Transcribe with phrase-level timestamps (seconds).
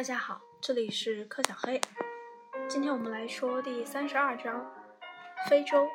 [0.00, 1.78] 大家好，这里是柯小黑。
[2.66, 4.64] 今天我们来说第三十二章：
[5.46, 5.86] 非洲。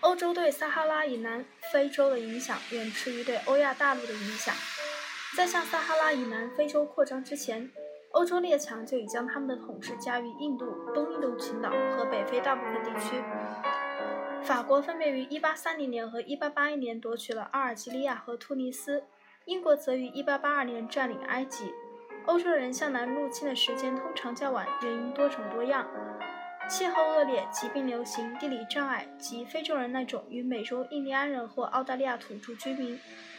[0.00, 4.52] 欧洲对撒哈拉以南非洲的影响远迟于对欧亚大陆的影响。
[5.36, 7.70] 在向撒哈拉以南非洲扩张之前，
[8.10, 13.22] 欧洲列强就已将他们的统治加于印度、东印度群岛和北非大部分地区。
[14.42, 19.04] 法国分别于1830年和1881年夺取了阿尔及利亚和突尼斯。
[19.46, 21.72] 英国则于1882年占领埃及。
[22.26, 25.84] 欧洲人向南入侵的时间通常较晚，原因多种多样：
[26.68, 32.96] 气候恶劣、疾病流行、地理障碍及非洲人那种与美洲印第安人或澳大利亚土著居民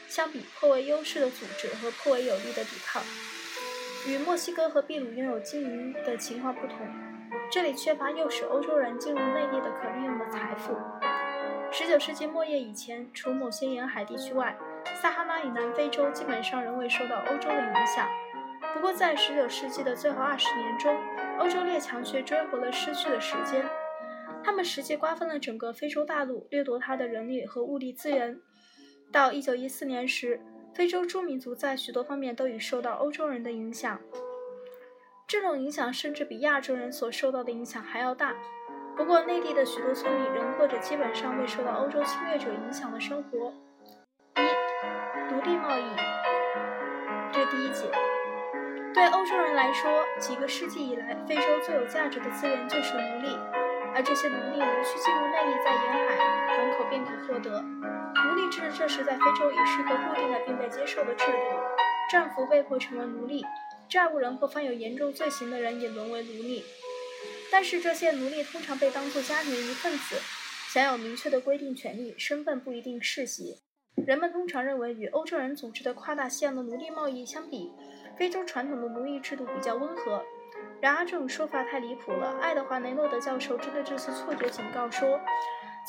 [0.09, 3.01] 相比颇为优势的组织和颇为有力的抵抗。
[4.05, 6.79] 与墨西哥和秘鲁拥有经营的情况不同，
[7.49, 10.73] 这里缺乏诱使欧洲人进入内地的可利用的财富。
[11.71, 14.57] 19世纪末叶以前，除某些沿海地区外，
[15.01, 18.07] 撒哈拉以南非洲基本上仍未受到欧洲的影响，
[18.73, 20.95] 不过在19世纪的最后二十年中，
[21.39, 23.63] 欧洲列强却追回了失去的时间。
[24.43, 28.39] 他们实际瓜分了整个非洲大陆，掠夺它的人力和物力资源。
[29.11, 30.41] 到1914年时，
[30.73, 33.99] 非洲诸民族在许多方面都已受到欧洲人的影响，
[35.27, 38.33] 这种影响甚至比亚洲人所受到的影响还要大。
[38.97, 43.53] 不过，内地的许多村民仍过着基本上未受到欧洲侵略者影响的生活。
[45.43, 45.83] 奴隶贸易，
[47.33, 47.91] 这第一节，
[48.93, 53.37] 对欧洲人来说，几个世纪以来，非洲最有价值的资源就是奴隶，
[53.93, 56.15] 而这些奴隶无需进入内地，在沿海
[56.55, 57.59] 港口便可获得。
[57.59, 61.33] 奴隶制这时在非洲已是个固定的并被接受的制度，
[62.09, 63.45] 战俘被迫成为奴隶，
[63.89, 66.63] 债务人或犯有严重罪行的人也沦为奴隶。
[67.51, 70.15] 但是这些奴隶通常被当作家庭的一份子，
[70.69, 73.57] 享有明确的规定权利，身份不一定世袭。
[74.05, 77.71] 人们通常认为，与欧洲人组织的跨大西洋的奴隶贸易相比，
[78.17, 80.21] 非洲传统的奴隶制度比较温和。
[80.81, 82.37] 然而，这种说法太离谱了。
[82.41, 85.21] 爱德华·雷诺德教授针对这次错觉警告说：“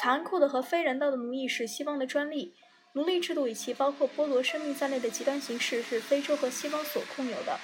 [0.00, 2.54] 残酷的和非人道的奴役是西方的专利。
[2.92, 7.58] 奴隶制度以其包括剥夺生命在内的极端形式是非洲和西方所共有的。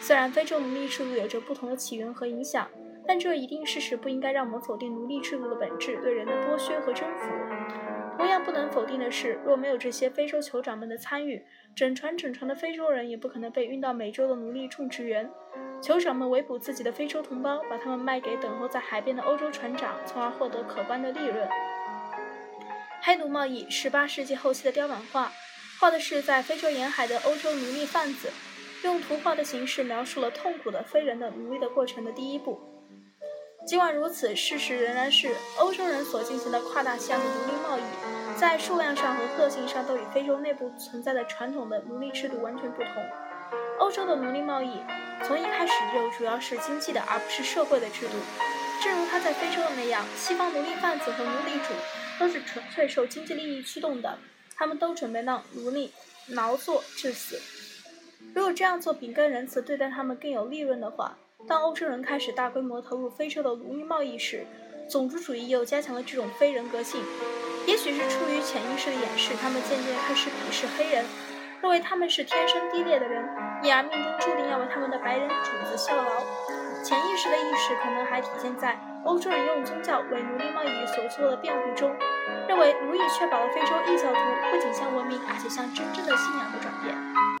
[0.00, 2.66] 虽然非洲奴隶制度有着不同的起源和影响，
[3.06, 7.28] 但这一定事实不应该让我们否定奴隶制度的本质对人的剥削和征服。”
[8.16, 11.44] 同样不能否定的是，若没有这些非洲酋长们的参与，
[11.74, 15.30] 整船整船的非洲人也不可能被运到美洲的奴隶种植园。
[15.82, 21.46] 酋长们围捕自己的非洲同胞，把他们卖给等候在海边的欧洲船长，从而获得可观的利润。
[23.02, 25.30] 黑奴贸易，十八世纪后期的雕版画，
[25.78, 28.30] 画的是在非洲沿海的欧洲奴隶贩子，
[28.82, 32.58] 用图画的形式描述了痛苦的非人的奴隶的过程的第一步。
[33.66, 42.90] 尽管如此，事实仍然是欧洲人所进行的跨大西洋的奴隶贸易，在数量上和特性上都与非洲内部存在的传统的奴隶制度完全不同。
[43.78, 44.80] 欧洲的奴隶贸易
[45.26, 48.12] 从一开始就主要是经济的，而不是社会的制度。
[48.82, 51.72] 正如他在非洲的那样，西方奴隶贩子和奴隶主
[52.20, 54.18] 都是纯粹受经济利益驱动的，
[54.54, 55.90] 他们都准备让奴隶
[56.28, 57.40] 劳作致死。
[58.34, 61.16] 如果这样做比更仁慈对待他们更有利润的话。
[61.46, 64.46] 当欧洲人开始大规模投入非洲的奴隶贸易时，
[64.88, 67.02] 种族主义又加强了这种非人格性。
[67.66, 71.04] 也许是出于潜意识的掩饰，他们渐渐开始鄙视黑人，
[71.60, 73.22] 认为他们是天生低劣的人，
[73.62, 76.04] 因而命中注定要为他们的白人主子效劳。
[76.82, 81.94] 潜意识的意识可能还体现在欧洲人用宗教为奴隶贸易所做的辩护中，
[82.48, 87.33] 认为奴役确保了非洲异教徒不仅向文明，而且向真正的信仰的转变。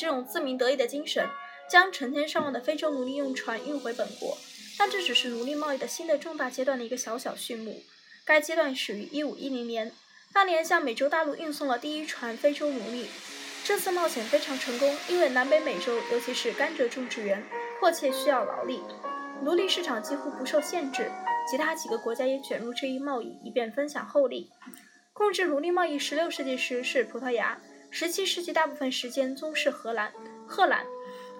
[0.00, 1.28] 这种自鸣得意的精神，
[1.68, 4.38] 将成千上万的非洲奴隶用船运回本国，
[4.78, 7.82] 但这只是奴隶贸易的新的重大阶段的一个小小序幕。
[8.24, 9.92] 该阶段始于1510年，
[10.32, 13.08] 当年向美洲大陆运送了第一船非洲奴隶。
[13.62, 17.44] 这次冒险非常成功，因为南北美洲，尤其是甘蔗种植园，
[17.78, 18.80] 迫切需要劳力，
[19.42, 21.12] 奴隶市场几乎不受限制。
[21.50, 24.48] 其他几个国家也卷入这一贸易，以便分享厚利。
[25.12, 27.60] 控制奴隶贸易16世纪时是葡萄牙。
[27.90, 30.12] 十七世纪大部分时间宗是荷兰、
[30.46, 30.86] 荷兰，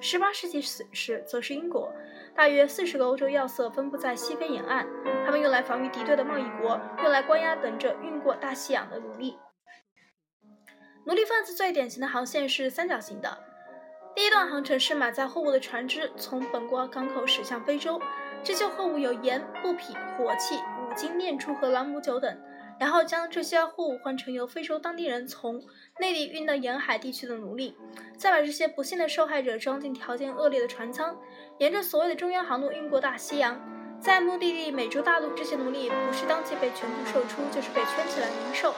[0.00, 1.92] 十八世纪时则是英国。
[2.34, 4.86] 大约四十个欧洲要塞分布在西非沿岸，
[5.24, 9.38] 他们用来防御敌对的贸易国，用来关押等着运过大西洋的奴隶。
[11.04, 13.38] 奴隶贩子最典型的航线是三角形的。
[14.14, 18.00] 第一段航程是满载货物的船只从本国港口驶向非洲，
[18.42, 22.36] 这些货物有盐、布匹、火器、五金、炼珠和朗姆酒等。
[22.80, 25.62] 然后将这些货物换成由非洲当地人从
[25.98, 27.76] 内地运到沿海地区的奴隶，
[28.16, 31.14] 再把这些不幸的受害者装进条件恶劣的船舱，
[31.58, 33.60] 沿着所谓的中央航路运过大西洋。
[34.00, 38.74] 在目的地美洲大陆，这些奴隶不是当即被全部售出，就是被圈起来零售。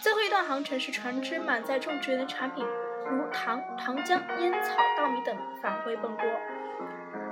[0.00, 2.64] 最后一段航程是船只满载种植园的产品，
[3.10, 6.24] 如糖、糖浆、烟草、稻米等返回本国。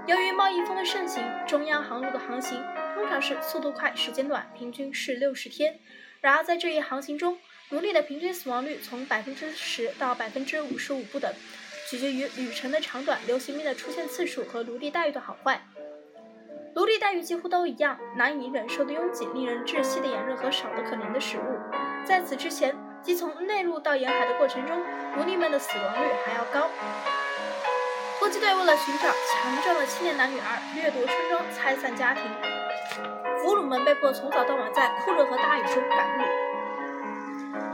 [0.08, 2.60] 由于贸易风的盛行，中央航路的航行
[2.98, 5.78] 通常是速度快、时间短，平均是六十天。
[6.20, 11.32] 然而在这一航行中，奴隶的平均死亡率从百分之十到百分之五十五不等，
[11.88, 15.62] 取决于旅程的长短、流行病的出现次数和奴隶待遇的好坏。
[16.74, 21.42] 奴隶待遇几乎都一样，难以忍受的拥挤、令人窒息的炎热和少得可怜的食物。
[22.04, 24.76] 在此之前，即从内陆到沿海的过程中，
[25.16, 26.68] 奴隶们的死亡率还要高。
[28.18, 32.24] 突击队为了寻找强壮的青年男女儿，掠夺村庄，拆散家庭，
[33.48, 36.24] 俘虏们被迫从早到晚在酷热和大雨中赶路。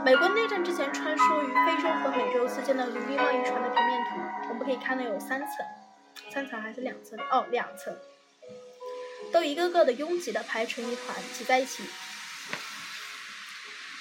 [0.05, 4.15] 美国内战之前，穿梭于非洲和美洲之间的奴隶贸易船的平面图，
[4.47, 5.49] 我们可以看到有三层，
[6.31, 7.19] 三层还是两层？
[7.29, 7.93] 哦，两层，
[9.33, 11.83] 都一个个的拥挤的排成一团，挤在一起。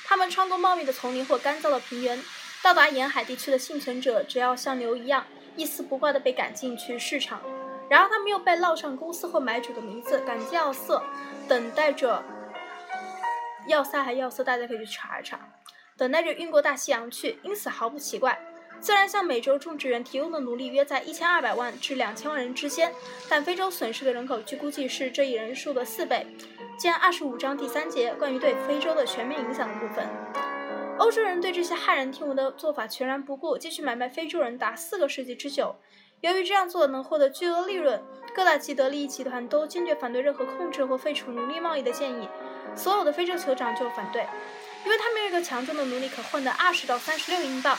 [0.05, 2.23] 他们穿过茂密的丛林或干燥的平原，
[2.63, 5.27] 到达沿海地区的幸存者，只要像牛一样。
[5.57, 7.41] 一丝不挂的被赶进去市场，
[7.89, 11.03] 然后他们又被烙上公司或买主的名字，赶进要塞，
[11.49, 12.23] 等待着
[13.67, 15.39] 要塞还要塞，大家可以去查一查，
[15.97, 17.39] 等待着运过大西洋去。
[17.43, 18.39] 因此毫不奇怪，
[18.81, 22.93] 虽然向美洲种植园提供的奴隶约在一千二百万至两千万人之间，
[23.29, 26.27] 但非洲损失的人口据估计是这一人数的四倍。
[26.79, 30.09] 见二十五章第三节关于对非洲的全面影响的部分。
[30.99, 35.77] 欧洲人对这些骇人听闻的做法全然不顾，继续买卖非洲人达四个世纪之久。
[36.25, 38.03] 由于这样做能获得巨额利润，
[38.35, 42.27] 各大既得利益集团都坚决反对任何控制或废除奴隶贸易的建议。
[42.75, 44.27] 所有的非洲酋长就反对，
[44.87, 47.77] 因为他们有一个强壮的奴隶可换得二十到三十六英镑。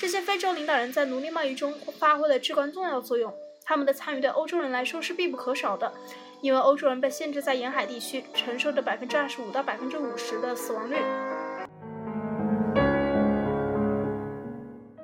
[0.00, 3.30] 这些非洲领导人在奴隶贸易中发挥了至关重要作用，
[3.62, 5.92] 他们的参与对欧洲人来说是必不可少的，
[6.40, 10.96] 因为欧洲人被限制在沿海地区，承受着百分之二十五到百分之五十的死亡率。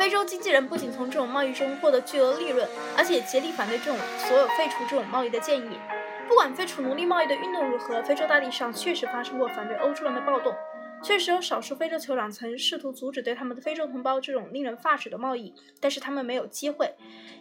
[0.08, 2.66] 非洲经纪人不仅从这种贸易中获得巨额利润，
[2.96, 5.78] 而且竭力反对这种所有废除这种贸易的建议。
[6.26, 10.56] 不管废除奴隶贸易的运动如何，非洲大地上确实发生过反对欧洲人的暴动。
[11.02, 16.94] 确实有少数非洲酋长曾试图阻止对他们的非洲同胞这种令人发指的贸易，但是他们没有机会，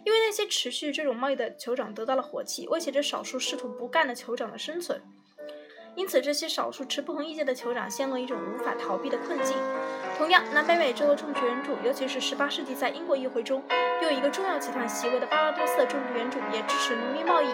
[0.04, 5.00] 因为那些持续这种贸易的酋长得到了火气，威胁着少数试图不干的酋长的生存。
[5.98, 9.56] 因此，这些少数持不同意见的酋长陷入一种无法逃避的困境。
[10.16, 13.60] 同样，南北美洲的种植园主，尤其是18世纪在英国议会中
[14.00, 17.48] 拥有一个重要集团席位的巴巴多斯的种植园主，也支持奴隶贸易。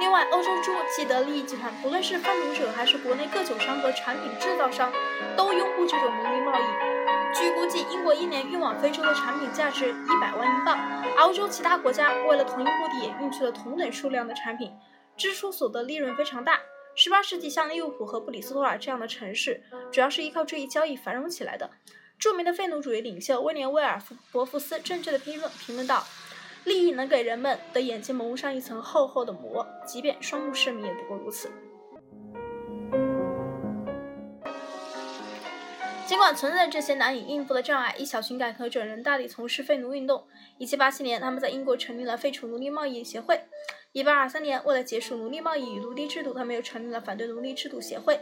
[0.00, 4.90] 另外，欧洲诸既得利益集团，不论是贩奴者还是国内各酒商和产品制造商，
[5.36, 6.64] 都拥护这种奴隶贸易。
[7.34, 10.78] 据估计，英国一年运往非洲的产品价值一百万英镑，
[11.18, 14.72] 而欧洲其他国家为了同一目的也运去了同等数量的产品，
[15.18, 16.58] 支出所得利润非常大。
[16.94, 21.70] 十八世纪，像利物浦和布里斯托尔这样的城市，主要是依靠这一交易繁荣起来的。
[22.18, 26.04] 著名的废奴主义领袖威廉·威尔福伯福斯正确的评论评论道
[26.64, 31.50] ：“利益能给人们的眼睛蒙上一层厚厚的膜，即便双目失明，也不过如此。”
[36.06, 40.26] 尽管存在这些难以应付的障碍，一小群改革者仍大力从事废奴运动。
[40.58, 43.40] 一七八七年，他们在英国成立了废除奴隶贸易协会。
[43.92, 48.18] 一八二三年，为了结束奴隶贸易与奴隶制度，他们又成立了反对奴隶制度协会。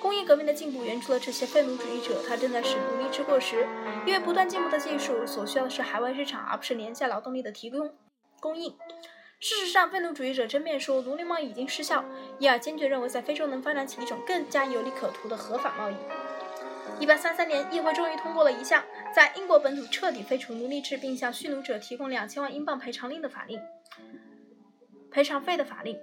[0.00, 3.64] 工业革命的进步援助了这些废奴主义者，他正在使奴隶制过时，
[4.04, 7.88] 因为不断进步的技术所需要的是海外市场，而不是廉价劳动力的提供
[8.40, 8.76] 供应。
[9.38, 12.04] 事实上，废奴主义者争辩说奴隶贸易已经失效，
[12.40, 15.94] 因而坚决认为在非洲能发展起一种更加有利可图的合法贸易。
[16.98, 18.82] 一八三三年，议会终于通过了一项
[19.14, 23.60] 在英国本土彻底废除奴隶制，并向蓄奴者提供两千万英镑赔偿令的法令。
[25.12, 25.98] 赔偿费的法令。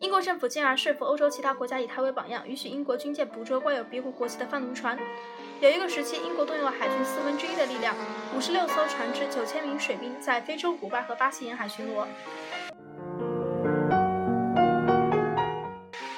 [0.00, 4.98] 英国政府进而说服欧洲其他国家以它为榜样，允许英国军舰捕捉挂有别国国旗的贩奴船。
[5.60, 7.94] 有一个时期，英国动用了海军四分之一的力量，
[8.34, 12.06] 五十六艘船只、九千名水兵，在非洲、古巴和巴西沿海巡逻。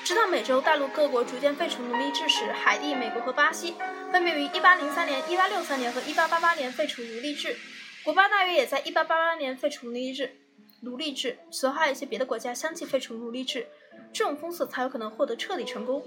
[0.04, 3.74] 直到美洲大陆各国逐渐废除奴隶制时，海地、美国和巴西
[4.12, 7.56] 分别于1803年、1863年和1888年废除奴隶制。
[8.04, 10.36] 古巴大约也在1888年废除奴隶制。
[10.82, 13.66] 奴隶制，随后还有一些别的国家相继废除奴隶制，
[14.14, 16.02] 这种封锁才有可能获得彻底成功。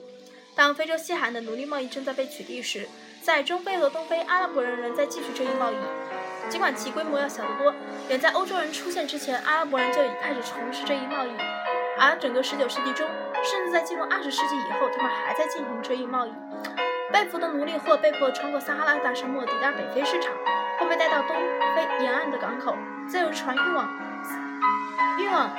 [0.55, 2.87] 当非洲西海岸的奴隶贸易正在被取缔时，
[3.21, 5.75] 在中非和东非，阿拉伯人仍在继续这一贸易，
[6.49, 7.73] 尽管其规模要小得多。
[8.09, 11.31] 远在欧洲人出现之前，阿拉伯人就已开始从事这一贸易，
[11.99, 13.07] 而整个19世纪中。
[13.43, 16.31] 甚至在进入二十世纪以后，他们还在进行这一贸易。
[17.11, 20.33] 被俘的奴隶或被迫穿过撒哈拉大沙漠抵达北非市场，
[20.79, 21.35] 或被带到东
[21.75, 22.75] 非沿岸的港口，
[23.07, 23.87] 再由船运往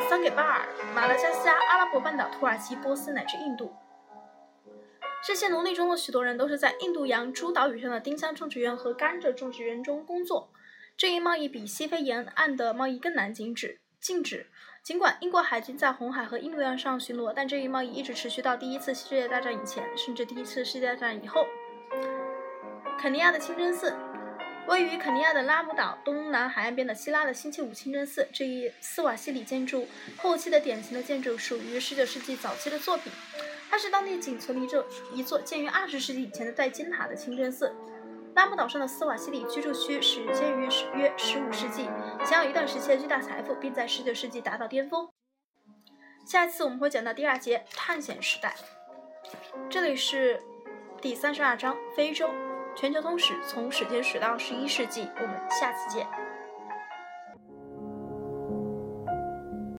[0.08, 3.74] 桑给巴尔、马达加斯加、阿拉伯半岛、土耳其、波斯乃至印度。
[5.26, 10.52] 这些奴隶中的许多人都是在印度洋诸岛屿上的丁香种植园和甘蔗种植园中工作。
[10.96, 13.80] 这一贸易比西非沿岸的贸易更难禁止。
[14.00, 14.46] 禁止。
[14.84, 21.46] 尽管英国海军在红海和印度洋上巡逻，但这一贸易一直持续到第一次世界大战以前，甚至第一次世界大战以后。
[22.96, 23.92] 肯尼亚的清真寺，
[24.66, 33.12] 位于肯尼亚的拉姆岛东南海岸边的希腊的星期五清真寺，这一斯瓦西里建筑后期的典型的建筑，属于19世纪早期的作品。
[33.70, 37.74] 它是当地仅存的一座一座建于20世纪以前的带尖塔的清真寺。
[38.34, 40.64] 拉姆岛上的斯瓦西里居住区始建于
[40.96, 41.88] 约15世纪，
[42.24, 45.08] 享有一段时期的巨大财富，并在19世纪达到巅峰。
[46.26, 48.54] 下一次我们会讲到第二节探险时代。
[49.68, 50.42] 这里是
[51.00, 52.30] 第三十二章非洲
[52.76, 55.08] 全球通史，从史前史到十一世纪。
[55.16, 56.06] 我们下次见。